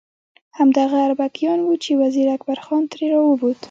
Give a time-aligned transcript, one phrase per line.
[0.57, 3.57] همدغه اربکیان وو چې وزیر اکبر خان ترې راووت.